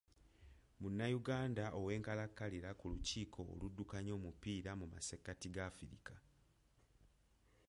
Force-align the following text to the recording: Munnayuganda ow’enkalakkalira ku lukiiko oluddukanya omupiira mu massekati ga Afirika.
Munnayuganda 0.81 1.65
ow’enkalakkalira 1.79 2.69
ku 2.79 2.85
lukiiko 2.91 3.41
oluddukanya 3.53 4.11
omupiira 4.17 4.71
mu 4.79 4.85
massekati 4.93 5.47
ga 5.55 5.61
Afirika. 5.71 6.15